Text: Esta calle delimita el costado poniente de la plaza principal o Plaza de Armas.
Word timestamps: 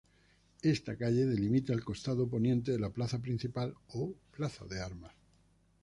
Esta 0.63 0.97
calle 0.97 1.27
delimita 1.27 1.73
el 1.73 1.83
costado 1.83 2.27
poniente 2.27 2.71
de 2.71 2.79
la 2.79 2.89
plaza 2.89 3.19
principal 3.21 3.75
o 3.89 4.15
Plaza 4.35 4.65
de 4.65 4.81
Armas. 4.81 5.13